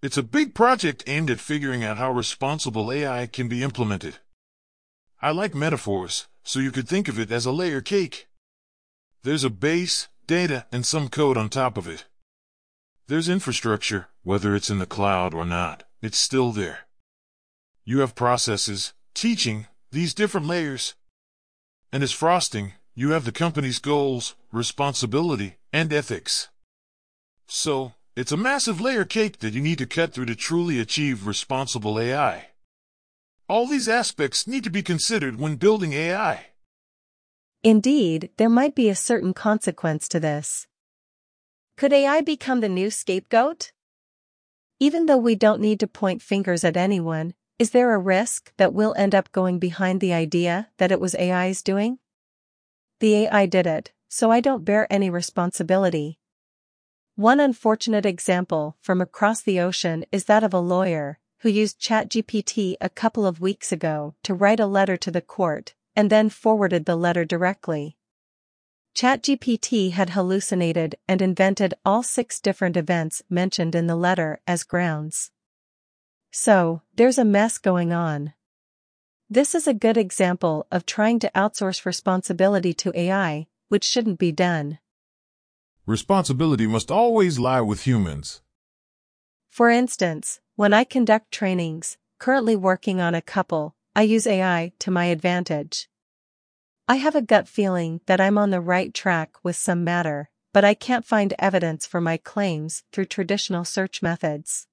It's 0.00 0.16
a 0.16 0.22
big 0.22 0.54
project 0.54 1.04
aimed 1.06 1.30
at 1.30 1.38
figuring 1.38 1.84
out 1.84 1.98
how 1.98 2.10
responsible 2.10 2.90
AI 2.90 3.26
can 3.26 3.46
be 3.46 3.62
implemented. 3.62 4.16
I 5.20 5.32
like 5.32 5.54
metaphors, 5.54 6.26
so 6.42 6.58
you 6.58 6.70
could 6.70 6.88
think 6.88 7.06
of 7.06 7.18
it 7.18 7.30
as 7.30 7.44
a 7.44 7.52
layer 7.52 7.82
cake. 7.82 8.26
There's 9.22 9.44
a 9.44 9.50
base, 9.50 10.08
data, 10.26 10.64
and 10.72 10.86
some 10.86 11.10
code 11.10 11.36
on 11.36 11.50
top 11.50 11.76
of 11.76 11.86
it. 11.86 12.06
There's 13.06 13.28
infrastructure, 13.28 14.08
whether 14.22 14.54
it's 14.54 14.70
in 14.70 14.78
the 14.78 14.86
cloud 14.86 15.34
or 15.34 15.44
not, 15.44 15.84
it's 16.00 16.16
still 16.16 16.52
there. 16.52 16.86
You 17.84 17.98
have 17.98 18.14
processes, 18.14 18.94
teaching, 19.20 19.66
these 19.92 20.14
different 20.14 20.46
layers. 20.46 20.94
And 21.92 22.02
as 22.02 22.10
frosting, 22.10 22.72
you 22.94 23.10
have 23.10 23.26
the 23.26 23.32
company's 23.32 23.78
goals, 23.78 24.34
responsibility, 24.50 25.56
and 25.74 25.92
ethics. 25.92 26.48
So, 27.46 27.92
it's 28.16 28.32
a 28.32 28.38
massive 28.38 28.80
layer 28.80 29.04
cake 29.04 29.40
that 29.40 29.52
you 29.52 29.60
need 29.60 29.76
to 29.76 29.84
cut 29.84 30.14
through 30.14 30.24
to 30.26 30.34
truly 30.34 30.80
achieve 30.80 31.26
responsible 31.26 32.00
AI. 32.00 32.46
All 33.46 33.66
these 33.66 33.90
aspects 33.90 34.46
need 34.46 34.64
to 34.64 34.70
be 34.70 34.82
considered 34.82 35.38
when 35.38 35.56
building 35.56 35.92
AI. 35.92 36.46
Indeed, 37.62 38.30
there 38.38 38.48
might 38.48 38.74
be 38.74 38.88
a 38.88 38.94
certain 38.94 39.34
consequence 39.34 40.08
to 40.08 40.18
this. 40.18 40.66
Could 41.76 41.92
AI 41.92 42.22
become 42.22 42.60
the 42.60 42.70
new 42.70 42.90
scapegoat? 42.90 43.72
Even 44.78 45.04
though 45.04 45.18
we 45.18 45.34
don't 45.34 45.60
need 45.60 45.78
to 45.80 45.86
point 45.86 46.22
fingers 46.22 46.64
at 46.64 46.78
anyone, 46.78 47.34
is 47.60 47.72
there 47.72 47.92
a 47.92 47.98
risk 47.98 48.54
that 48.56 48.72
we'll 48.72 48.94
end 48.96 49.14
up 49.14 49.30
going 49.32 49.58
behind 49.58 50.00
the 50.00 50.14
idea 50.14 50.70
that 50.78 50.90
it 50.90 50.98
was 50.98 51.14
AI's 51.14 51.60
doing? 51.62 51.98
The 53.00 53.26
AI 53.26 53.44
did 53.44 53.66
it, 53.66 53.92
so 54.08 54.30
I 54.30 54.40
don't 54.40 54.64
bear 54.64 54.90
any 54.90 55.10
responsibility. 55.10 56.18
One 57.16 57.38
unfortunate 57.38 58.06
example 58.06 58.78
from 58.80 59.02
across 59.02 59.42
the 59.42 59.60
ocean 59.60 60.06
is 60.10 60.24
that 60.24 60.42
of 60.42 60.54
a 60.54 60.58
lawyer 60.58 61.18
who 61.40 61.50
used 61.50 61.78
ChatGPT 61.78 62.76
a 62.80 62.88
couple 62.88 63.26
of 63.26 63.42
weeks 63.42 63.70
ago 63.70 64.14
to 64.22 64.32
write 64.32 64.58
a 64.58 64.64
letter 64.64 64.96
to 64.96 65.10
the 65.10 65.20
court 65.20 65.74
and 65.94 66.08
then 66.08 66.30
forwarded 66.30 66.86
the 66.86 66.96
letter 66.96 67.26
directly. 67.26 67.98
ChatGPT 68.94 69.92
had 69.92 70.10
hallucinated 70.10 70.94
and 71.06 71.20
invented 71.20 71.74
all 71.84 72.02
six 72.02 72.40
different 72.40 72.78
events 72.78 73.20
mentioned 73.28 73.74
in 73.74 73.86
the 73.86 73.96
letter 73.96 74.40
as 74.46 74.64
grounds. 74.64 75.30
So, 76.30 76.82
there's 76.94 77.18
a 77.18 77.24
mess 77.24 77.58
going 77.58 77.92
on. 77.92 78.34
This 79.28 79.54
is 79.54 79.66
a 79.66 79.74
good 79.74 79.96
example 79.96 80.66
of 80.70 80.86
trying 80.86 81.18
to 81.20 81.30
outsource 81.34 81.84
responsibility 81.84 82.72
to 82.74 82.98
AI, 82.98 83.46
which 83.68 83.84
shouldn't 83.84 84.18
be 84.18 84.32
done. 84.32 84.78
Responsibility 85.86 86.66
must 86.66 86.90
always 86.90 87.38
lie 87.38 87.60
with 87.60 87.86
humans. 87.86 88.42
For 89.48 89.70
instance, 89.70 90.40
when 90.54 90.72
I 90.72 90.84
conduct 90.84 91.32
trainings, 91.32 91.96
currently 92.18 92.54
working 92.54 93.00
on 93.00 93.14
a 93.14 93.22
couple, 93.22 93.74
I 93.96 94.02
use 94.02 94.26
AI 94.26 94.72
to 94.78 94.90
my 94.90 95.06
advantage. 95.06 95.88
I 96.86 96.96
have 96.96 97.14
a 97.16 97.22
gut 97.22 97.48
feeling 97.48 98.00
that 98.06 98.20
I'm 98.20 98.38
on 98.38 98.50
the 98.50 98.60
right 98.60 98.92
track 98.94 99.36
with 99.42 99.56
some 99.56 99.84
matter, 99.84 100.30
but 100.52 100.64
I 100.64 100.74
can't 100.74 101.04
find 101.04 101.34
evidence 101.38 101.86
for 101.86 102.00
my 102.00 102.16
claims 102.16 102.84
through 102.92 103.06
traditional 103.06 103.64
search 103.64 104.02
methods. 104.02 104.66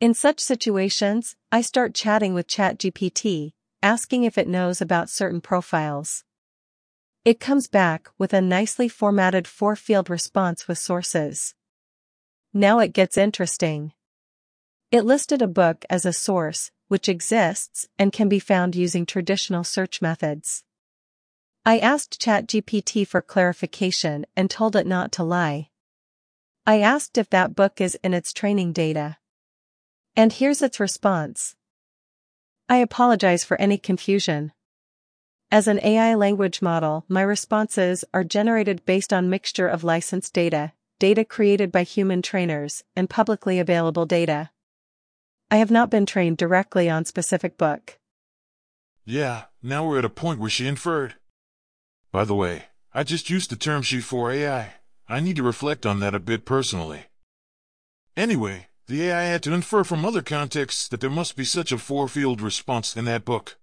In 0.00 0.12
such 0.12 0.40
situations, 0.40 1.36
I 1.52 1.60
start 1.60 1.94
chatting 1.94 2.34
with 2.34 2.48
ChatGPT, 2.48 3.52
asking 3.82 4.24
if 4.24 4.36
it 4.36 4.48
knows 4.48 4.80
about 4.80 5.08
certain 5.08 5.40
profiles. 5.40 6.24
It 7.24 7.40
comes 7.40 7.68
back 7.68 8.08
with 8.18 8.32
a 8.32 8.40
nicely 8.40 8.88
formatted 8.88 9.46
four 9.46 9.76
field 9.76 10.10
response 10.10 10.66
with 10.66 10.78
sources. 10.78 11.54
Now 12.52 12.80
it 12.80 12.92
gets 12.92 13.16
interesting. 13.16 13.92
It 14.90 15.04
listed 15.04 15.40
a 15.40 15.46
book 15.48 15.84
as 15.88 16.04
a 16.04 16.12
source, 16.12 16.70
which 16.88 17.08
exists 17.08 17.88
and 17.98 18.12
can 18.12 18.28
be 18.28 18.38
found 18.38 18.76
using 18.76 19.06
traditional 19.06 19.64
search 19.64 20.02
methods. 20.02 20.64
I 21.64 21.78
asked 21.78 22.20
ChatGPT 22.20 23.06
for 23.06 23.22
clarification 23.22 24.26
and 24.36 24.50
told 24.50 24.76
it 24.76 24.86
not 24.86 25.12
to 25.12 25.24
lie. 25.24 25.70
I 26.66 26.80
asked 26.80 27.16
if 27.16 27.30
that 27.30 27.54
book 27.54 27.80
is 27.80 27.94
in 28.02 28.12
its 28.12 28.32
training 28.32 28.72
data. 28.72 29.16
And 30.16 30.32
here's 30.32 30.62
its 30.62 30.78
response. 30.78 31.56
I 32.68 32.76
apologize 32.76 33.44
for 33.44 33.60
any 33.60 33.76
confusion. 33.76 34.52
As 35.50 35.66
an 35.66 35.80
AI 35.82 36.14
language 36.14 36.62
model, 36.62 37.04
my 37.08 37.22
responses 37.22 38.04
are 38.14 38.24
generated 38.24 38.84
based 38.86 39.12
on 39.12 39.28
mixture 39.28 39.68
of 39.68 39.84
licensed 39.84 40.32
data, 40.32 40.72
data 40.98 41.24
created 41.24 41.72
by 41.72 41.82
human 41.82 42.22
trainers, 42.22 42.84
and 42.94 43.10
publicly 43.10 43.58
available 43.58 44.06
data. 44.06 44.50
I 45.50 45.56
have 45.56 45.70
not 45.70 45.90
been 45.90 46.06
trained 46.06 46.36
directly 46.36 46.88
on 46.88 47.04
specific 47.04 47.58
book. 47.58 47.98
Yeah, 49.04 49.44
now 49.62 49.86
we're 49.86 49.98
at 49.98 50.04
a 50.04 50.10
point 50.10 50.40
where 50.40 50.50
she 50.50 50.66
inferred. 50.66 51.16
By 52.10 52.24
the 52.24 52.34
way, 52.34 52.66
I 52.92 53.02
just 53.02 53.30
used 53.30 53.50
the 53.50 53.56
term 53.56 53.82
she 53.82 54.00
for 54.00 54.30
AI. 54.30 54.74
I 55.08 55.20
need 55.20 55.36
to 55.36 55.42
reflect 55.42 55.84
on 55.84 56.00
that 56.00 56.14
a 56.14 56.20
bit 56.20 56.44
personally. 56.44 57.06
Anyway, 58.16 58.68
the 58.86 59.04
AI 59.04 59.22
had 59.22 59.42
to 59.44 59.52
infer 59.52 59.84
from 59.84 60.04
other 60.04 60.22
contexts 60.22 60.88
that 60.88 61.00
there 61.00 61.10
must 61.10 61.36
be 61.36 61.44
such 61.44 61.72
a 61.72 61.78
four-field 61.78 62.40
response 62.40 62.96
in 62.96 63.04
that 63.06 63.24
book. 63.24 63.56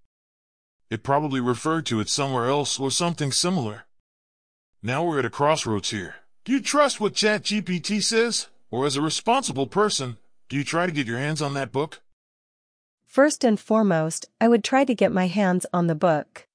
It 0.89 1.03
probably 1.03 1.39
referred 1.39 1.85
to 1.87 1.99
it 1.99 2.09
somewhere 2.09 2.47
else 2.47 2.79
or 2.79 2.91
something 2.91 3.31
similar. 3.31 3.85
Now 4.83 5.03
we're 5.03 5.19
at 5.19 5.25
a 5.25 5.29
crossroads 5.29 5.91
here. 5.91 6.15
Do 6.43 6.51
you 6.51 6.59
trust 6.59 6.99
what 6.99 7.13
ChatGPT 7.13 8.03
says? 8.03 8.47
Or 8.71 8.85
as 8.85 8.95
a 8.95 9.01
responsible 9.01 9.67
person, 9.67 10.17
do 10.49 10.57
you 10.57 10.63
try 10.63 10.85
to 10.85 10.91
get 10.91 11.05
your 11.05 11.19
hands 11.19 11.41
on 11.41 11.53
that 11.53 11.71
book? 11.71 12.01
First 13.05 13.43
and 13.43 13.59
foremost, 13.59 14.25
I 14.39 14.47
would 14.47 14.63
try 14.63 14.85
to 14.85 14.95
get 14.95 15.11
my 15.11 15.27
hands 15.27 15.65
on 15.73 15.87
the 15.87 15.95
book. 15.95 16.47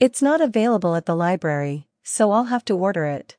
It's 0.00 0.20
not 0.20 0.40
available 0.40 0.96
at 0.96 1.06
the 1.06 1.14
library, 1.14 1.86
so 2.02 2.32
I'll 2.32 2.44
have 2.44 2.64
to 2.66 2.76
order 2.76 3.04
it. 3.04 3.36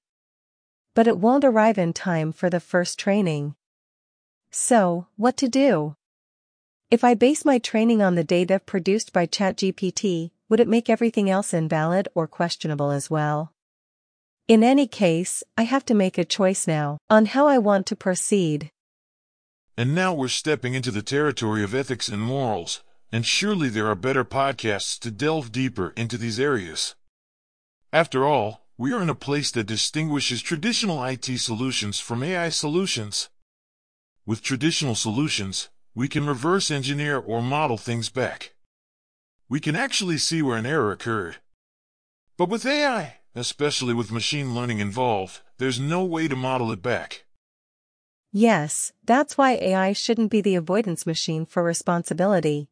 But 0.95 1.07
it 1.07 1.17
won't 1.17 1.43
arrive 1.43 1.77
in 1.77 1.93
time 1.93 2.31
for 2.31 2.50
the 2.50 2.60
first 2.60 2.98
training. 2.98 3.55
So, 4.51 5.08
what 5.15 5.38
to 5.38 5.48
do? 5.48 5.96
If 6.89 7.05
I 7.05 7.13
base 7.13 7.46
my 7.46 7.58
training 7.58 8.01
on 8.01 8.15
the 8.15 8.24
data 8.24 8.60
produced 8.60 9.13
by 9.13 9.25
ChatGPT, 9.25 10.31
would 10.50 10.60
it 10.60 10.67
make 10.67 10.89
everything 10.89 11.29
else 11.29 11.53
invalid 11.53 12.10
or 12.13 12.27
questionable 12.27 12.91
as 12.91 13.10
well? 13.10 13.53
In 14.50 14.62
any 14.62 14.88
case, 14.88 15.41
I 15.58 15.63
have 15.63 15.86
to 15.86 15.93
make 15.93 16.17
a 16.17 16.25
choice 16.25 16.67
now 16.67 16.98
on 17.10 17.27
how 17.27 17.48
I 17.48 17.60
want 17.60 17.86
to 17.88 17.96
proceed. 17.96 18.70
And 19.77 19.96
now 19.96 20.13
we're 20.13 20.27
stepping 20.27 20.74
into 20.74 20.91
the 20.91 21.01
territory 21.01 21.63
of 21.63 21.74
ethics 21.74 22.10
and 22.10 22.22
morals, 22.22 22.84
and 23.10 23.25
surely 23.25 23.70
there 23.70 23.88
are 23.88 23.96
better 23.96 24.25
podcasts 24.25 25.00
to 25.00 25.12
delve 25.12 25.53
deeper 25.53 25.93
into 25.96 26.17
these 26.17 26.41
areas. 26.41 26.96
After 27.93 28.25
all, 28.25 28.65
we 28.77 28.91
are 28.91 29.01
in 29.01 29.10
a 29.10 29.15
place 29.15 29.51
that 29.51 29.67
distinguishes 29.67 30.41
traditional 30.41 31.01
IT 31.05 31.39
solutions 31.39 32.01
from 32.01 32.22
AI 32.22 32.50
solutions. 32.50 33.29
With 34.25 34.43
traditional 34.43 34.93
solutions, 34.93 35.69
we 35.95 36.07
can 36.07 36.27
reverse 36.27 36.69
engineer 36.69 37.17
or 37.17 37.41
model 37.41 37.77
things 37.77 38.09
back. 38.09 38.53
We 39.49 39.59
can 39.59 39.75
actually 39.75 40.19
see 40.19 40.43
where 40.43 40.57
an 40.57 40.65
error 40.65 40.91
occurred. 40.91 41.37
But 42.37 42.47
with 42.47 42.65
AI, 42.65 43.17
especially 43.35 43.93
with 43.93 44.11
machine 44.11 44.53
learning 44.53 44.79
involved, 44.79 45.41
there's 45.57 45.79
no 45.79 46.05
way 46.05 46.27
to 46.27 46.35
model 46.35 46.71
it 46.71 46.83
back. 46.83 47.25
Yes, 48.31 48.93
that's 49.03 49.37
why 49.37 49.53
AI 49.53 49.91
shouldn't 49.91 50.31
be 50.31 50.39
the 50.39 50.55
avoidance 50.55 51.05
machine 51.05 51.45
for 51.45 51.63
responsibility. 51.63 52.69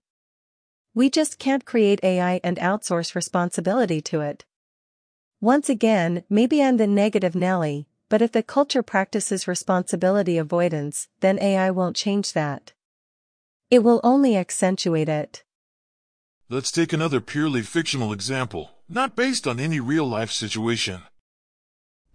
We 0.93 1.09
just 1.09 1.39
can't 1.39 1.65
create 1.65 1.99
AI 2.03 2.39
and 2.43 2.57
outsource 2.57 3.15
responsibility 3.15 4.01
to 4.01 4.21
it. 4.21 4.45
Once 5.41 5.67
again, 5.67 6.23
maybe 6.29 6.63
I'm 6.63 6.77
the 6.77 6.87
negative 6.87 7.35
Nelly, 7.35 7.88
but 8.09 8.21
if 8.21 8.31
the 8.31 8.43
culture 8.43 8.83
practices 8.83 9.47
responsibility 9.47 10.37
avoidance, 10.37 11.07
then 11.19 11.39
AI 11.39 11.69
won't 11.71 11.95
change 11.95 12.33
that. 12.33 12.73
It 13.69 13.83
will 13.83 14.01
only 14.03 14.35
accentuate 14.35 15.07
it. 15.07 15.43
Let's 16.49 16.71
take 16.71 16.91
another 16.91 17.21
purely 17.21 17.61
fictional 17.61 18.11
example, 18.11 18.71
not 18.89 19.15
based 19.15 19.45
on 19.45 19.59
any 19.59 19.79
real 19.79 20.05
life 20.05 20.31
situation. 20.31 21.03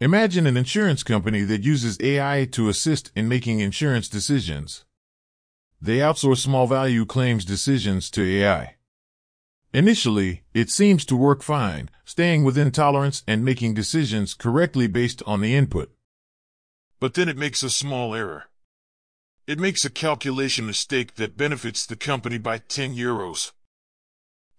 Imagine 0.01 0.49
an 0.49 0.57
insurance 0.57 1.05
company 1.05 1.43
that 1.43 1.63
uses 1.63 1.97
AI 2.01 2.49
to 2.51 2.69
assist 2.69 3.13
in 3.15 3.29
making 3.29 3.61
insurance 3.61 4.09
decisions. 4.09 4.85
They 5.81 5.99
outsource 5.99 6.39
small 6.39 6.67
value 6.67 7.07
claims 7.07 7.45
decisions 7.45 8.11
to 8.11 8.25
AI. 8.25 8.74
Initially, 9.75 10.45
it 10.55 10.71
seems 10.71 11.05
to 11.05 11.17
work 11.17 11.43
fine, 11.43 11.91
staying 12.05 12.45
within 12.45 12.71
tolerance 12.71 13.25
and 13.27 13.45
making 13.45 13.75
decisions 13.75 14.33
correctly 14.33 14.87
based 14.87 15.21
on 15.27 15.41
the 15.41 15.57
input. 15.57 15.91
But 17.01 17.15
then 17.15 17.29
it 17.29 17.37
makes 17.37 17.65
a 17.65 17.69
small 17.69 18.15
error. 18.15 18.45
It 19.49 19.59
makes 19.59 19.85
a 19.85 19.91
calculation 19.91 20.65
mistake 20.65 21.17
that 21.17 21.37
benefits 21.37 21.87
the 21.87 21.97
company 21.97 22.39
by 22.39 22.59
10 22.59 22.95
euros. 22.95 23.51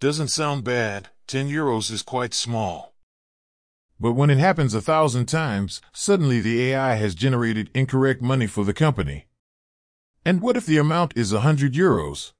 Doesn't 0.01 0.27
sound 0.27 0.65
bad, 0.65 1.07
10 1.27 1.47
euros 1.47 1.89
is 1.91 2.01
quite 2.03 2.33
small. 2.33 2.93
But 3.97 4.15
when 4.15 4.29
it 4.29 4.37
happens 4.37 4.73
a 4.73 4.81
thousand 4.81 5.27
times, 5.27 5.79
suddenly 5.93 6.41
the 6.41 6.61
AI 6.61 6.95
has 6.95 7.15
generated 7.15 7.71
incorrect 7.73 8.21
money 8.21 8.47
for 8.47 8.65
the 8.65 8.73
company. 8.73 9.27
And 10.25 10.41
what 10.41 10.57
if 10.57 10.65
the 10.65 10.77
amount 10.77 11.15
is 11.15 11.31
a 11.31 11.39
hundred 11.39 11.73
euros? 11.73 12.33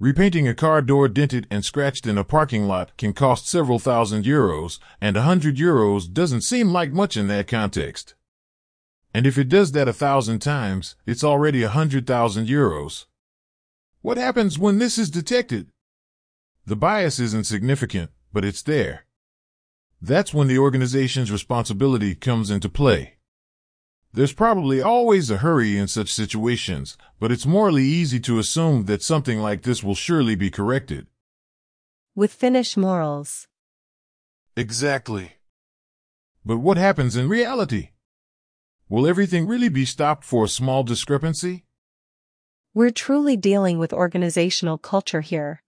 Repainting 0.00 0.48
a 0.48 0.54
car 0.54 0.82
door 0.82 1.08
dented 1.08 1.46
and 1.50 1.64
scratched 1.64 2.06
in 2.06 2.18
a 2.18 2.24
parking 2.24 2.66
lot 2.66 2.96
can 2.96 3.12
cost 3.12 3.46
several 3.46 3.78
thousand 3.78 4.24
euros, 4.24 4.80
and 5.00 5.16
a 5.16 5.22
hundred 5.22 5.56
euros 5.56 6.12
doesn't 6.12 6.40
seem 6.40 6.70
like 6.70 6.92
much 6.92 7.16
in 7.16 7.28
that 7.28 7.46
context. 7.46 8.14
And 9.14 9.24
if 9.24 9.38
it 9.38 9.48
does 9.48 9.70
that 9.72 9.86
a 9.86 9.92
thousand 9.92 10.40
times, 10.40 10.96
it's 11.06 11.22
already 11.22 11.62
a 11.62 11.68
hundred 11.68 12.06
thousand 12.06 12.48
euros. 12.48 13.06
What 14.02 14.18
happens 14.18 14.58
when 14.58 14.78
this 14.78 14.98
is 14.98 15.10
detected? 15.10 15.68
The 16.66 16.76
bias 16.76 17.20
isn't 17.20 17.46
significant, 17.46 18.10
but 18.32 18.44
it's 18.44 18.62
there. 18.62 19.06
That's 20.02 20.34
when 20.34 20.48
the 20.48 20.58
organization's 20.58 21.30
responsibility 21.30 22.16
comes 22.16 22.50
into 22.50 22.68
play. 22.68 23.13
There's 24.16 24.32
probably 24.32 24.80
always 24.80 25.28
a 25.28 25.38
hurry 25.38 25.76
in 25.76 25.88
such 25.88 26.12
situations, 26.12 26.96
but 27.18 27.32
it's 27.32 27.44
morally 27.44 27.82
easy 27.82 28.20
to 28.20 28.38
assume 28.38 28.84
that 28.84 29.02
something 29.02 29.40
like 29.40 29.62
this 29.62 29.82
will 29.82 29.96
surely 29.96 30.36
be 30.36 30.50
corrected. 30.52 31.08
With 32.14 32.32
Finnish 32.32 32.76
morals. 32.76 33.48
Exactly. 34.56 35.32
But 36.44 36.58
what 36.58 36.76
happens 36.76 37.16
in 37.16 37.28
reality? 37.28 37.88
Will 38.88 39.04
everything 39.04 39.48
really 39.48 39.68
be 39.68 39.84
stopped 39.84 40.22
for 40.22 40.44
a 40.44 40.48
small 40.48 40.84
discrepancy? 40.84 41.64
We're 42.72 42.90
truly 42.90 43.36
dealing 43.36 43.80
with 43.80 43.92
organizational 43.92 44.78
culture 44.78 45.22
here. 45.22 45.60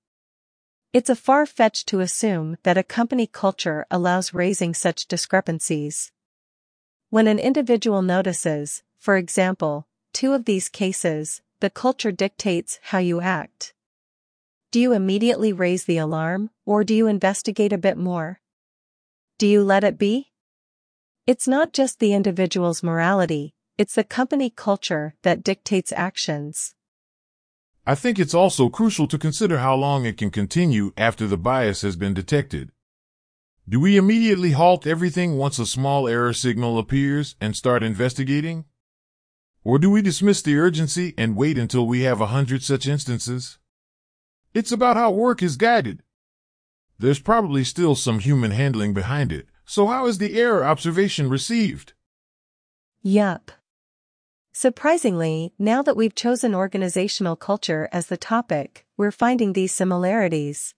It's 0.92 1.10
a 1.10 1.16
far 1.16 1.46
fetched 1.46 1.88
to 1.88 1.98
assume 1.98 2.58
that 2.62 2.78
a 2.78 2.84
company 2.84 3.26
culture 3.26 3.86
allows 3.90 4.32
raising 4.32 4.72
such 4.72 5.08
discrepancies. 5.08 6.12
When 7.08 7.28
an 7.28 7.38
individual 7.38 8.02
notices, 8.02 8.82
for 8.98 9.16
example, 9.16 9.86
two 10.12 10.32
of 10.32 10.44
these 10.44 10.68
cases, 10.68 11.40
the 11.60 11.70
culture 11.70 12.10
dictates 12.10 12.80
how 12.82 12.98
you 12.98 13.20
act. 13.20 13.74
Do 14.72 14.80
you 14.80 14.92
immediately 14.92 15.52
raise 15.52 15.84
the 15.84 15.98
alarm, 15.98 16.50
or 16.64 16.82
do 16.82 16.94
you 16.94 17.06
investigate 17.06 17.72
a 17.72 17.78
bit 17.78 17.96
more? 17.96 18.40
Do 19.38 19.46
you 19.46 19.62
let 19.62 19.84
it 19.84 19.98
be? 19.98 20.32
It's 21.28 21.46
not 21.46 21.72
just 21.72 22.00
the 22.00 22.12
individual's 22.12 22.82
morality, 22.82 23.54
it's 23.78 23.94
the 23.94 24.04
company 24.04 24.50
culture 24.50 25.14
that 25.22 25.44
dictates 25.44 25.92
actions. 25.92 26.74
I 27.86 27.94
think 27.94 28.18
it's 28.18 28.34
also 28.34 28.68
crucial 28.68 29.06
to 29.06 29.16
consider 29.16 29.58
how 29.58 29.76
long 29.76 30.06
it 30.06 30.18
can 30.18 30.30
continue 30.30 30.92
after 30.96 31.28
the 31.28 31.38
bias 31.38 31.82
has 31.82 31.94
been 31.94 32.14
detected. 32.14 32.72
Do 33.68 33.80
we 33.80 33.96
immediately 33.96 34.52
halt 34.52 34.86
everything 34.86 35.36
once 35.36 35.58
a 35.58 35.66
small 35.66 36.06
error 36.06 36.32
signal 36.32 36.78
appears 36.78 37.34
and 37.40 37.56
start 37.56 37.82
investigating? 37.82 38.64
Or 39.64 39.80
do 39.80 39.90
we 39.90 40.02
dismiss 40.02 40.40
the 40.40 40.56
urgency 40.56 41.14
and 41.18 41.34
wait 41.36 41.58
until 41.58 41.84
we 41.84 42.02
have 42.02 42.20
a 42.20 42.26
hundred 42.26 42.62
such 42.62 42.86
instances? 42.86 43.58
It's 44.54 44.70
about 44.70 44.96
how 44.96 45.10
work 45.10 45.42
is 45.42 45.56
guided. 45.56 46.04
There's 46.96 47.18
probably 47.18 47.64
still 47.64 47.96
some 47.96 48.20
human 48.20 48.52
handling 48.52 48.94
behind 48.94 49.32
it, 49.32 49.48
so 49.64 49.88
how 49.88 50.06
is 50.06 50.18
the 50.18 50.38
error 50.40 50.64
observation 50.64 51.28
received? 51.28 51.92
Yup. 53.02 53.50
Surprisingly, 54.52 55.52
now 55.58 55.82
that 55.82 55.96
we've 55.96 56.14
chosen 56.14 56.54
organizational 56.54 57.34
culture 57.34 57.88
as 57.90 58.06
the 58.06 58.16
topic, 58.16 58.86
we're 58.96 59.10
finding 59.10 59.54
these 59.54 59.72
similarities. 59.72 60.72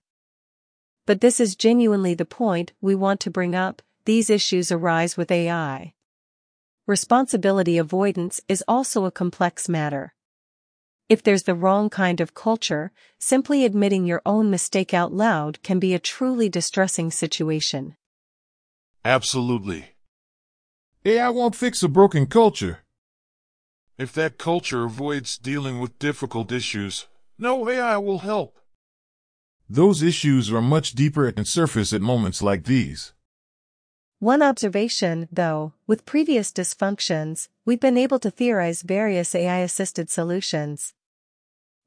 But 1.08 1.22
this 1.22 1.40
is 1.40 1.56
genuinely 1.56 2.12
the 2.12 2.26
point 2.26 2.74
we 2.82 2.94
want 2.94 3.18
to 3.20 3.30
bring 3.30 3.54
up, 3.54 3.80
these 4.04 4.28
issues 4.28 4.70
arise 4.70 5.16
with 5.16 5.30
AI. 5.30 5.94
Responsibility 6.86 7.78
avoidance 7.78 8.42
is 8.46 8.62
also 8.68 9.06
a 9.06 9.10
complex 9.10 9.70
matter. 9.70 10.12
If 11.08 11.22
there's 11.22 11.44
the 11.44 11.54
wrong 11.54 11.88
kind 11.88 12.20
of 12.20 12.34
culture, 12.34 12.92
simply 13.18 13.64
admitting 13.64 14.04
your 14.04 14.20
own 14.26 14.50
mistake 14.50 14.92
out 14.92 15.10
loud 15.10 15.62
can 15.62 15.78
be 15.78 15.94
a 15.94 15.98
truly 15.98 16.50
distressing 16.50 17.10
situation. 17.10 17.96
Absolutely. 19.02 19.94
AI 21.06 21.30
won't 21.30 21.56
fix 21.56 21.82
a 21.82 21.88
broken 21.88 22.26
culture. 22.26 22.80
If 23.96 24.12
that 24.12 24.36
culture 24.36 24.84
avoids 24.84 25.38
dealing 25.38 25.80
with 25.80 25.98
difficult 25.98 26.52
issues, 26.52 27.06
no 27.38 27.66
AI 27.66 27.96
will 27.96 28.18
help. 28.18 28.58
Those 29.70 30.02
issues 30.02 30.50
are 30.50 30.62
much 30.62 30.92
deeper 30.92 31.28
and 31.28 31.46
surface 31.46 31.92
at 31.92 32.00
moments 32.00 32.40
like 32.40 32.64
these. 32.64 33.12
One 34.18 34.42
observation, 34.42 35.28
though, 35.30 35.74
with 35.86 36.06
previous 36.06 36.50
dysfunctions, 36.50 37.48
we've 37.66 37.78
been 37.78 37.98
able 37.98 38.18
to 38.20 38.30
theorize 38.30 38.80
various 38.80 39.34
AI 39.34 39.58
assisted 39.58 40.08
solutions. 40.08 40.94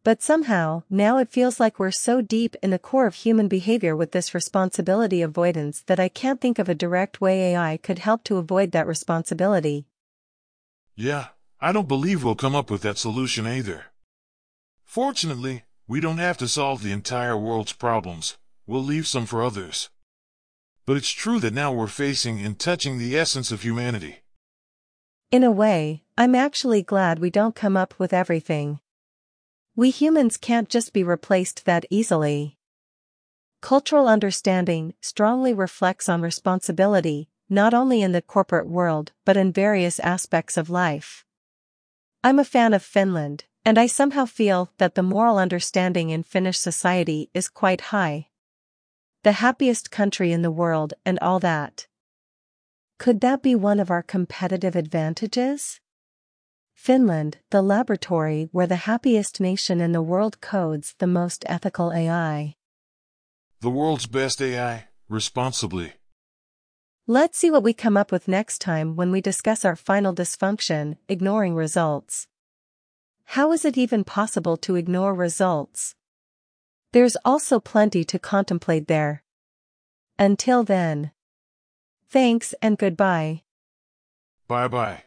But 0.04 0.22
somehow, 0.22 0.84
now 0.90 1.18
it 1.18 1.32
feels 1.32 1.60
like 1.60 1.80
we're 1.80 1.92
so 1.92 2.22
deep 2.22 2.56
in 2.62 2.70
the 2.70 2.80
core 2.80 3.08
of 3.08 3.16
human 3.16 3.48
behavior 3.48 3.96
with 3.96 4.12
this 4.12 4.34
responsibility 4.34 5.24
avoidance 5.24 5.82
that 5.88 6.00
I 6.00 6.08
can't 6.08 6.40
think 6.40 6.60
of 6.60 6.70
a 6.70 6.76
direct 6.76 7.20
way 7.20 7.54
AI 7.54 7.78
could 7.78 8.00
help 8.00 8.24
to 8.26 8.38
avoid 8.38 8.72
that 8.72 8.88
responsibility. 8.88 9.86
Yeah, 10.96 11.30
I 11.60 11.72
don't 11.72 11.88
believe 11.88 12.24
we'll 12.24 12.36
come 12.36 12.56
up 12.56 12.70
with 12.70 12.84
that 12.84 13.00
solution 13.00 13.48
either. 13.48 13.86
Fortunately, 14.86 15.64
we 15.92 16.00
don't 16.00 16.20
have 16.20 16.38
to 16.38 16.48
solve 16.48 16.82
the 16.82 16.94
entire 16.94 17.36
world's 17.36 17.74
problems, 17.74 18.38
we'll 18.66 18.82
leave 18.82 19.06
some 19.06 19.26
for 19.26 19.44
others. 19.44 19.90
But 20.86 20.96
it's 20.96 21.10
true 21.10 21.38
that 21.42 21.54
now 21.54 21.74
we're 21.74 21.88
facing 21.88 22.40
and 22.40 22.58
touching 22.58 22.98
the 22.98 23.18
essence 23.18 23.52
of 23.52 23.64
humanity. 23.64 24.20
In 25.32 25.44
a 25.44 25.52
way, 25.52 26.04
I'm 26.18 26.34
actually 26.34 26.82
glad 26.82 27.20
we 27.20 27.30
don't 27.30 27.56
come 27.56 27.76
up 27.76 27.94
with 27.98 28.14
everything. 28.14 28.80
We 29.76 29.90
humans 29.90 30.38
can't 30.38 30.70
just 30.70 30.94
be 30.94 31.04
replaced 31.04 31.66
that 31.66 31.86
easily. 31.90 32.58
Cultural 33.60 34.08
understanding 34.08 34.94
strongly 35.02 35.54
reflects 35.54 36.08
on 36.08 36.22
responsibility, 36.22 37.28
not 37.50 37.74
only 37.74 38.02
in 38.02 38.14
the 38.14 38.22
corporate 38.22 38.70
world 38.70 39.12
but 39.26 39.36
in 39.36 39.52
various 39.52 40.00
aspects 40.00 40.56
of 40.56 40.70
life. 40.70 41.26
I'm 42.24 42.40
a 42.40 42.46
fan 42.46 42.74
of 42.74 42.82
Finland, 42.82 43.44
and 43.66 43.78
I 43.78 43.86
somehow 43.86 44.26
feel 44.26 44.72
that 44.78 44.96
the 44.96 45.04
moral 45.04 45.38
understanding 45.38 46.10
in 46.10 46.24
Finnish 46.24 46.58
society 46.58 47.30
is 47.34 47.50
quite 47.50 47.82
high. 47.96 48.28
The 49.24 49.34
happiest 49.34 49.92
country 49.92 50.32
in 50.32 50.42
the 50.42 50.52
world 50.52 50.94
and 51.06 51.20
all 51.20 51.40
that. 51.40 51.88
Could 52.98 53.22
that 53.22 53.44
be 53.44 53.56
one 53.56 53.80
of 53.80 53.92
our 53.92 54.04
competitive 54.04 54.76
advantages? 54.76 55.80
Finland, 56.74 57.38
the 57.52 57.62
laboratory 57.62 58.50
where 58.52 58.66
the 58.66 58.88
happiest 58.88 59.40
nation 59.40 59.80
in 59.80 59.92
the 59.92 60.02
world 60.02 60.42
codes 60.42 60.96
the 60.98 61.08
most 61.08 61.46
ethical 61.48 61.94
AI. 61.94 62.56
The 63.60 63.70
world's 63.70 64.08
best 64.08 64.42
AI, 64.42 64.88
responsibly. 65.08 65.94
Let's 67.06 67.38
see 67.38 67.52
what 67.52 67.62
we 67.62 67.74
come 67.74 67.98
up 67.98 68.12
with 68.12 68.28
next 68.28 68.60
time 68.60 68.96
when 68.96 69.12
we 69.12 69.22
discuss 69.22 69.64
our 69.64 69.76
final 69.76 70.16
dysfunction, 70.16 70.98
ignoring 71.08 71.54
results. 71.54 72.28
How 73.36 73.54
is 73.54 73.64
it 73.64 73.78
even 73.78 74.04
possible 74.04 74.58
to 74.58 74.76
ignore 74.76 75.16
results? 75.16 75.96
There's 76.92 77.16
also 77.24 77.62
plenty 77.62 78.04
to 78.04 78.20
contemplate 78.20 78.90
there. 78.90 79.24
Until 80.20 80.66
then. 80.66 81.12
Thanks 82.10 82.54
and 82.62 82.78
goodbye. 82.78 83.44
Bye 84.50 84.68
bye. 84.68 85.04